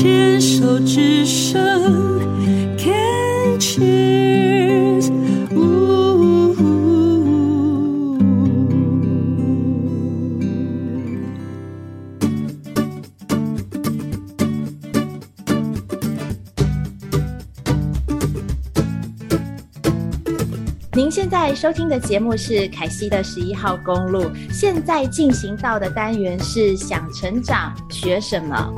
[0.00, 1.60] 牵手之声
[2.78, 5.10] ，Can cheers，
[20.94, 28.72] 您现在收听的节目是凯西的十一号公路，现在进行到的单元是想成长学什么？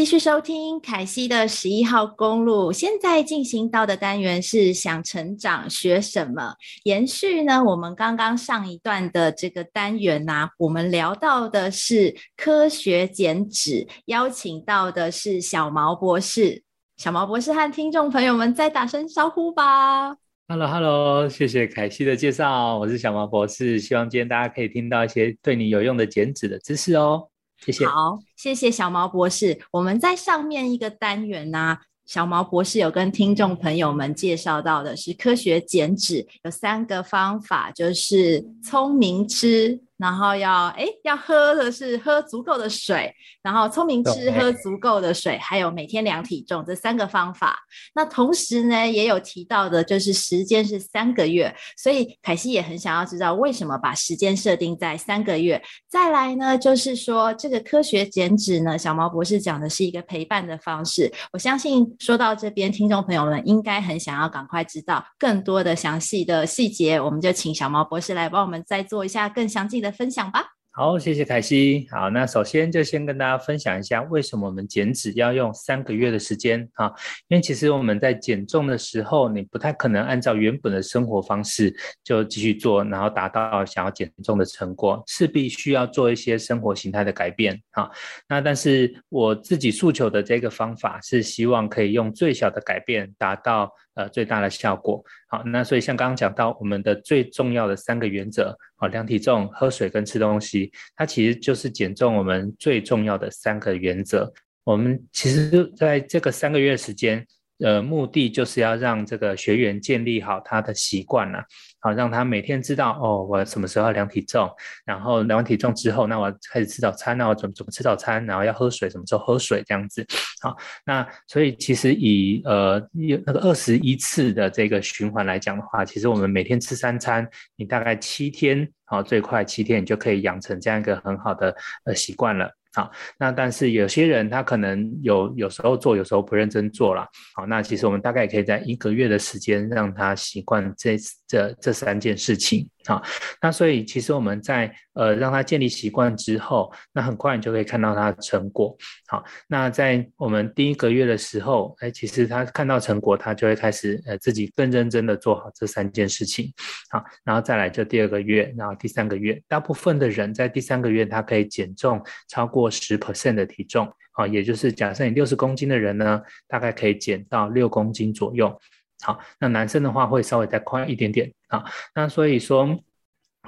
[0.00, 6.54] 继续收听凯西的十一号公路，现在进行到的单元是想成长学什么？
[6.84, 16.62] 延续呢，我们刚刚上一段的这个单元呢、我们聊到的是科学减脂，邀请到的是小毛博士。
[16.96, 20.16] 小毛博士和听众朋友们再打声招呼吧。
[20.48, 27.28] Hello，Hello，hello, 谢谢凯西的介绍，我是小毛博士，希望今天大家可以听到一些对你有用的减脂的知识哦。
[27.60, 27.86] 谢谢。
[27.86, 29.60] 好，谢谢小毛博士。
[29.70, 39.80] 我们在上面一个单元呢、小毛博士有跟听众朋友们介绍到的是科学减脂，有三个方法，就是聪明吃。
[40.00, 47.58] 然后要哎，要喝的是喝足够的水，然后聪明吃，喝足够的水，还有每天量体重这三个方法。
[47.94, 55.62] 那同时呢，也有提到的就是时间是三个月，所以凯西也很想要知道为什么把时间设定在三个月。
[55.86, 61.12] 再来呢，就是说这个科学减脂呢，小毛博士讲的是一个陪伴的方式。
[61.34, 69.89] 我相信说到这边，听众朋友们应该很想要赶快知道更多的详细的细节，我们就请小毛博士来帮我们再做一下更详尽的。
[69.90, 70.46] 分享吧。
[70.72, 71.88] 好，谢谢凯西。
[71.90, 76.86] 好，那首先就先跟大家分享一下，为什么我们减脂要用三个月的时间啊？
[77.26, 81.74] 因为其实我们在减重的时候，你不太可能按照原本的生活方式
[82.04, 87.90] 就继续做，然后达到想要减重的成果，势必需要做一些生活形态的改变啊。
[88.28, 93.68] 那但是我自己诉求的这个方法是希望可以用最小的改变达到。
[94.00, 95.04] 呃，最大的效果。
[95.28, 104.32] 好，那所以像刚刚讲到，我们的最重要的三个原则，好，量体重、喝水跟吃东西，它其实就是减重我们最重要的三个原则。
[104.64, 107.26] 我们其实在这个三个月时间。
[107.62, 111.44] 呃，目的就是要让这个学员建立好他的习惯了，
[111.80, 114.50] 好，让他每天知道哦，我什么时候要量体重，
[114.84, 120.06] 然后量完体重之后，那我开始吃早餐，那我怎么怎么吃早餐，然后要喝水，什么时候喝水这样子，
[120.42, 131.54] 好，那所以其实以呃那个二十一次的这个循环来讲的话，其实我们每天吃三餐，你大概七天，好，最快七天你就可以养成这样一个很好的
[131.84, 132.50] 呃习惯了。
[132.72, 137.06] 好，那但是有些人他可能有有时候做，有时候不认真做了。
[137.34, 142.68] 好，那其实我们大概也可以在一个月的时间让他习惯这这这三件事情。
[142.86, 143.02] 好，
[143.42, 148.74] 那所以其实我们在呃让他建立习惯之后，那很快你就可以看到他的成果。
[149.08, 156.50] 好，那在我们第一个月的时候，哎，其实他看到成果，他就会开始呃自己更认真的做好这三件事情。
[156.88, 163.90] 好，然后再来就第二个月，然后第三个月，大部分的人在第三个月他可以减重超过过十 percent 的体重。
[164.12, 168.60] 啊，也就是假设你六十公斤的人呢，大概可以减到六公斤左右。
[169.02, 171.64] 好，那男生的话会稍微再快一点点啊。
[171.94, 172.78] 那所以说，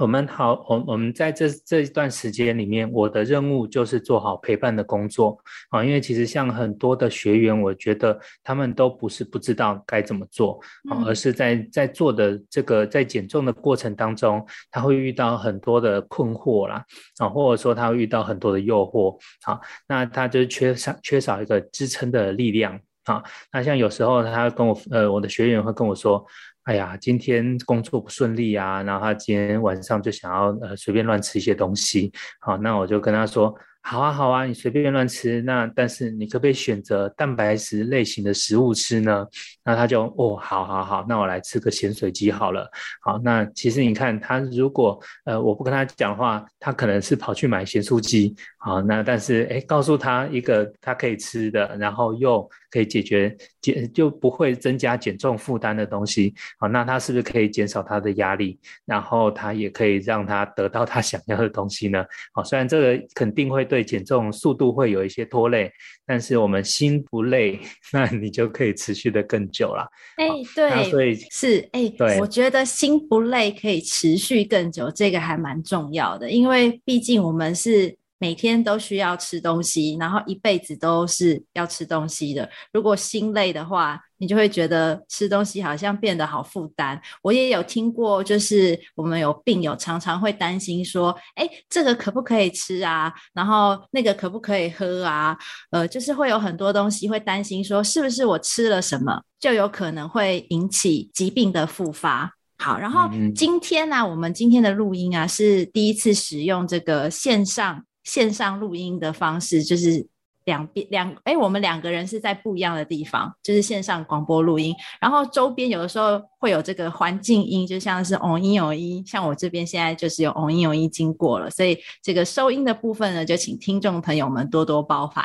[0.01, 5.39] 我们好，我我们在这这一段时间里面，我的任务就是做好陪伴的工作
[5.69, 5.85] 啊。
[5.85, 10.59] 因为其实像很多的学员，我觉得他们都不是不知道该怎么做
[10.91, 16.83] 啊，而是在在做的这个在减重的过程当中，他会遇到很多的困惑啦
[17.19, 22.81] 啊，或者说他会遇到很多的诱惑啊，那他就缺少缺少一个支撑的力量。
[23.05, 23.21] 啊，
[23.53, 26.25] 那像有时候他跟我，呃，我的学员会跟我说，
[26.65, 33.55] 哎呀，今天工作不顺利啊，然后他今天晚上就想要呃随便乱吃一些东西，好，那我就跟他说。
[33.85, 35.43] 好啊，好啊，你随便乱吃。
[35.43, 39.27] 那但是你可不可以选择蛋白质类型的食物吃呢？
[39.65, 42.71] 那他就哦，好好好，那我来吃个咸水鸡好了。
[43.01, 48.33] 好，那其实你看他如果呃我不跟他讲话，他可能是跑去买咸酥鸡。
[48.57, 56.35] 好，那但是诶，告诉他一个他可以吃的，然后又可以解决减就不会增加减重负担的东西。
[56.59, 58.59] 好，那他是不是可以减少他的压力？
[58.85, 62.05] 然后他也可以让他得到他想要的东西呢？
[62.35, 63.63] 好，虽然这个肯定会。
[63.63, 65.73] 对减重速度会有一些拖累，
[66.05, 67.59] 但是我们心不累，
[67.91, 69.89] 那你就可以持续的更久了。
[70.17, 82.49] 哎，对，所以是哎，对，我觉得心不累可以持续更久，这个还蛮重要的，因为毕竟我们是每天都需要吃东西，然后一辈子都是要吃东西的。
[82.73, 87.03] 如果心累的话，你就会觉得吃东西好像变得好负担。
[87.21, 93.13] 我也有听过，就是我们有病友常常会担心说，哎，这个可不可以吃啊？
[93.35, 95.37] 然后那个可不可以喝啊？
[95.73, 102.31] 呃，就是会有很多东西会担心说，是不是我吃了什么就有可能会引起疾病的复发？
[102.59, 110.07] 好，然后今天呢、啊，我们今天的录音啊是第一次使用这个线上线上录音的方式，就是。
[110.45, 125.25] 两边两哎，我们两个人是在不一样的地方，就是线上广播录音，然后周边有的时候会有这个环境音，就像是嗡音嗡音，像我这边现在就是有嗡音嗡音经过了，所以这个收音的部分呢，就请听众朋友们多多包涵。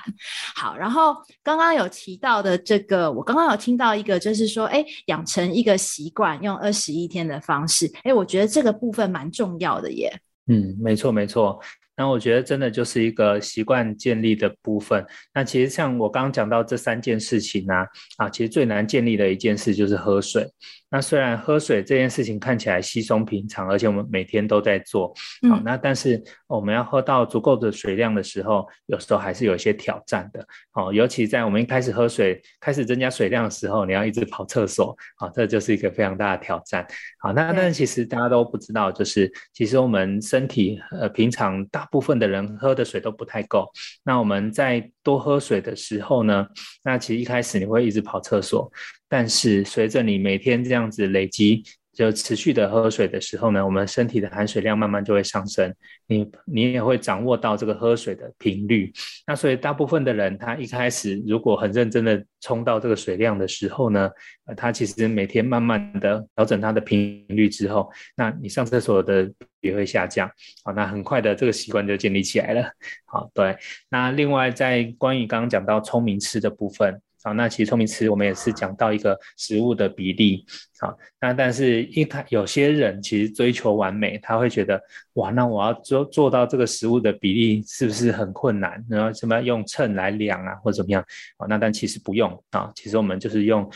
[0.55, 10.15] 好，然后刚刚有提到的这个，我刚刚有听到一个，就是说，哎，养成一个习惯，用二十一天的方式，哎，我觉得这个部分蛮重要的耶。
[10.45, 11.59] 嗯，没错，没错。
[11.97, 15.05] 那我觉得真的就是一个习惯建立的部分。
[15.33, 20.47] 那其实像我刚刚讲到这三件事情呢，啊，啊，其实最难建立的一件事就是喝水。
[20.89, 25.07] 那虽然喝水这件事情看起来稀松平常，而且我们每天都在做，
[25.49, 30.47] 好，嗯，那但是我们要喝到足够的水量的时候，有时候还是有一些挑战的。
[30.71, 36.87] 好，尤其在我们一开始喝水，开始增加水量的时候，你要一直跑厕所，好，这就是一个非常大的挑战。
[37.19, 43.69] 好，那但是其实大家都不知道，就是其实我们身体呃平常大部分的人喝的水都不太够。
[44.03, 46.47] 那我们在多喝水的时候呢，
[46.83, 48.71] 那其实一开始你会一直跑厕所，
[49.07, 51.63] 但是随着你每天这样子累积，
[51.97, 55.73] 就持续的喝水的时候呢，我们身体的含水量慢慢就会上升，
[56.05, 58.93] 你你也会掌握到这个喝水的频率。
[59.25, 64.07] 那所以大部分的人，他一开始如果很认真的冲到这个水量的时候呢，
[64.55, 69.27] 他其实每天慢慢的调整他的频率之后，那你上厕所的
[69.61, 70.29] 也会下降。
[70.63, 72.69] 好，那很快的这个习惯就建立起来了。
[73.05, 73.57] 好，对。
[73.89, 77.01] 那另外在关于刚刚讲到聪明吃的部分。
[77.23, 80.45] 好，那其实聪明吃，我们也是讲到一个食物的比例。
[80.79, 84.79] 好，那但是一他有些人其实追求完美，他会觉得
[85.13, 88.85] 哇，那我要做做到这个食物的比例是不是很困难？
[88.87, 91.03] 然后什么用秤来量啊，或者怎么样？
[91.37, 93.67] 啊，那但其实不用啊，其实我们就是用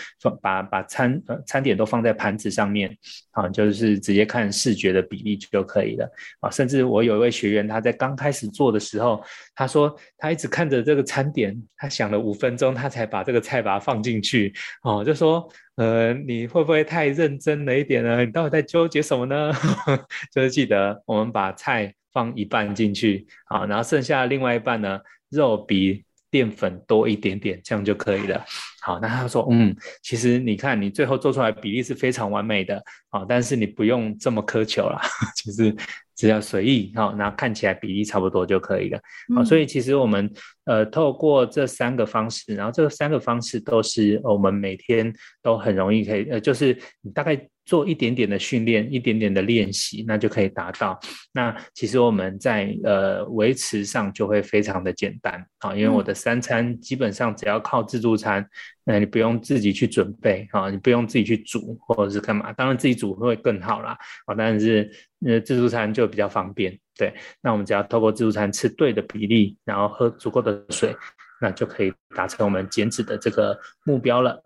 [0.41, 2.95] 把把餐呃餐点都放在盘子上面，
[3.31, 6.07] 啊，就是直接看视觉的比例就可以了。
[6.39, 9.23] 啊，甚至我有一位学员，他在刚开始做的时候，
[9.55, 14.53] 他说他一直看着这个餐点，他想了五分钟，他才把这个菜把它放进去。
[14.83, 15.51] 哦，就说。
[15.81, 18.23] 呃，你会不会太认真了一点呢？
[18.23, 19.51] 你到底在纠结什么呢？
[20.31, 24.99] 就是记得我们把菜放一半进去，好，然后剩下另外一半呢，
[25.31, 28.45] 肉比淀粉多一点点，这样就可以了。
[28.81, 34.99] 好，那他说，嗯，其实你看，你最后做出来比例是非常完美的，好，但是你不用这么苛求啦，
[35.35, 35.73] 其实。
[36.13, 38.99] 只要随意好，然后看起来比例差不多就可以了。
[39.35, 40.31] 好，所以其实我们
[40.65, 45.11] 呃透过这三个方式，然后这三个方式都是我们每天
[45.41, 50.99] 都很容易可以呃，就是你大概做一点点的训练，一点点的练习，那就可以达到。
[51.31, 58.47] 那其实我们在呃维持上就会非常的简单啊，因为我的三餐基本上只要靠自助餐。
[58.83, 64.89] 那你不用自己去准备啊，你不用自己去煮或者是干嘛，当然自己煮会更好啦啊，但是
[65.25, 70.95] 呃自助餐就比较方便，对，那我们只要透过自助餐吃对的比例，然后喝足够的水，
[71.39, 74.43] 那就可以达成我们减脂的这个目标了。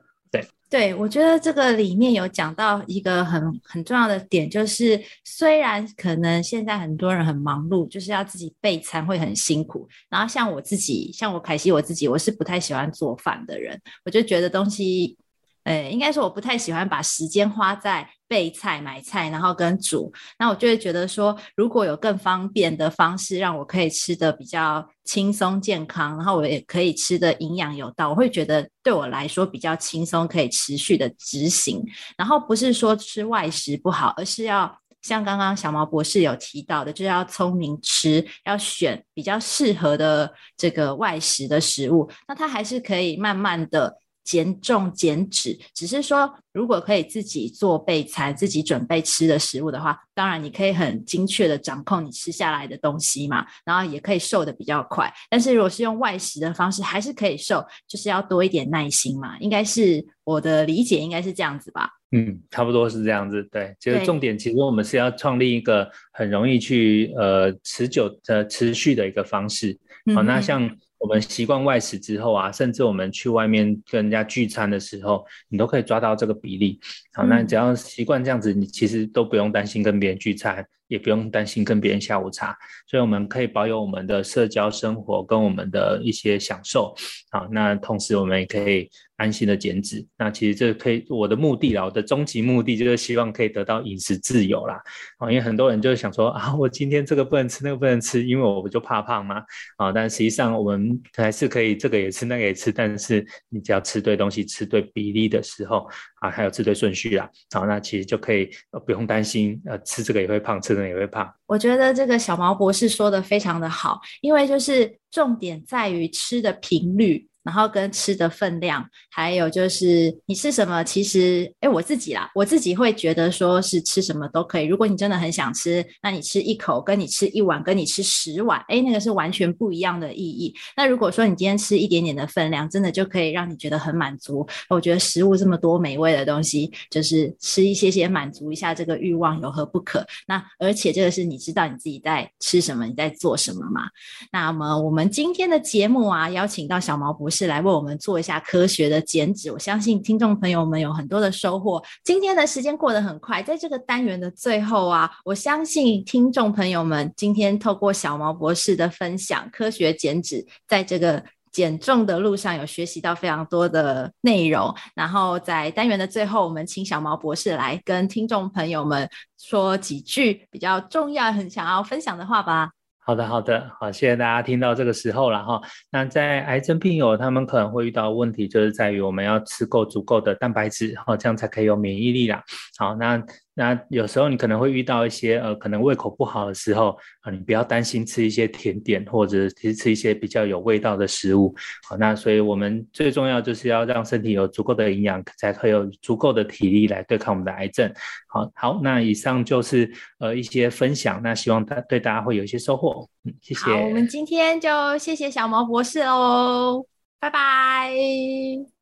[0.69, 9.87] 对，我觉得这个里面有讲到一个很很重要的点，就是虽然可能现在很多人很忙碌，就是要自己备餐会很辛苦。
[10.09, 15.17] 然后像我自己，像我凯西我自己，我是不太喜欢做饭的人，我就觉得东西。
[15.65, 20.13] 呃，应该说我不太喜欢把时间花在备菜、买菜，然后跟煮。
[20.37, 31.83] 那我就会觉得说，如果有更方便的方式，让我可以吃得比较轻松健康，然后我也可以吃得营养有道，我会觉得对我来说比较轻松，可以持续的执行。
[32.15, 42.07] 然后不是说吃外食不好，而是要像刚刚小毛博士有提到的，就是要聪明吃，要选比较适合的这个外食的食物。
[42.27, 43.97] 那它还是可以慢慢的。
[44.25, 55.13] 减重减脂，只是说，如果可以自己做备餐、自己准备吃的食物的话，当然你可以很精确的掌控你吃下来的东西嘛，然后也可以瘦的比较快。
[55.29, 59.37] 但是如果是用外食的方式，还是可以瘦，就是要多一点耐心嘛。
[59.39, 61.87] 应该是我的理解，应该是这样子吧？
[62.11, 63.47] 嗯，差不多是这样子。
[63.51, 69.77] 对，其实重点其实我们是要创立一个很容易去呃持久的持续的一个方式。
[70.15, 70.67] 好，那像。
[71.05, 76.79] 我们习惯外食之后啊，甚至我们去外面跟人家聚餐的时候，你都可以抓到这个比例。
[77.13, 86.93] 好，那只要习惯这样子，你其实都不用担心跟别人聚餐，也不用担心跟别人下午茶，所以我们可以保有我们的社交生活跟我们的一些享受。
[87.31, 88.89] 好，那同时我们也可以。
[89.17, 94.77] 安心的减脂，那其实这可以，我的目的啦，我的终极目的就是希望可以得到饮食自由啦。
[95.19, 99.41] 啊，因为很多人就是想说啊，我今天这个不能吃，那个不能吃，因为我不就怕胖吗？
[99.77, 105.87] 啊，但实际上我们还是可以这个也吃，那个也吃，但是你只要吃对东西，吃对比例的时候
[106.29, 108.49] 还有吃对顺序啊，好，那其实就可以
[108.85, 111.31] 不用担心，呃，吃这个也会胖，吃那个也会胖。
[111.45, 117.27] 我觉得这个小毛博士说的非常的好，因为就是重点在于吃的频率。
[117.45, 124.65] 然后跟吃的分量，还有就是你吃什么，其实，哎，我自己啦，我自己会觉得说是吃什么都可以。
[124.65, 130.51] 如果你真的很想吃，那你吃一口，跟你吃一碗，跟你吃十碗，哎，那个是完全不一样的意义。
[130.75, 134.43] 那如果说你今天吃一点点的分量，真的就可以让你觉得很满足。
[134.67, 140.03] 我觉得食物这么多美味的东西，就是吃一些些满足一下这个欲望，有何不可？
[140.25, 143.83] 那而且这个是你知道你自己在吃什么，你在做什么嘛？
[144.31, 147.34] 那么我们今天的节目啊，邀请到小毛博士。
[147.35, 151.83] 是来为我们做一下科学的减脂，我相信听众朋友们有很多的收获。
[152.03, 164.73] 今天的时间过得很快，在这个单元的最后啊，我相信听众朋友们今天透过小毛博士的分享，科学减脂，在这个减重的路上有学习到非常多的内容。
[164.93, 172.71] 然后在单元的最后，我们请小毛博士来跟听众朋友们说几句比较重要、很想要分享的话吧。
[173.05, 175.61] 好的，好的，好，谢谢大家听到这个时候了哈。
[175.91, 182.43] 那在癌症病友，他们可能会遇到问题，就是在于我们要吃够足够的蛋白质，哈，这样才可以有免疫力啦。
[182.77, 183.23] 好，那。
[183.57, 186.89] 那有时候你可能会遇到一些呃，可能胃口不好的时候
[187.21, 191.55] 啊，你不要担心吃一些甜点或者其实吃一些比较有味道的食物。
[191.87, 197.89] 好，那所以我们最重要就是要让身体有足够的营养，才可以有足够的体力来对抗我们的癌症。
[198.27, 203.07] 好，好，那以上就是呃一些分享，那希望大对大家会有一些收获。
[203.23, 203.61] 嗯，谢谢。
[203.71, 206.85] 好，我们今天就谢谢小毛博士喽，
[207.21, 207.89] 拜拜，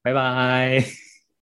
[0.02, 1.03] 拜拜。